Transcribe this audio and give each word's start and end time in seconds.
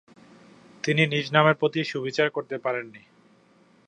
তিনি 0.83 1.03
নিজ 1.07 1.25
নামের 1.33 1.55
প্রতি 1.55 1.81
সুবিচার 1.83 2.27
করতে 2.29 2.55
পারেননি। 2.57 3.01